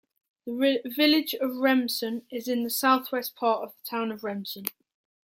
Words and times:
The 0.47 0.81
Village 0.83 1.35
of 1.35 1.57
Remsen 1.57 2.25
is 2.31 2.47
in 2.47 2.63
the 2.63 2.71
southwest 2.71 3.35
part 3.35 3.61
of 3.61 3.73
the 3.73 3.87
Town 3.87 4.11
of 4.11 4.23
Remsen. 4.23 4.65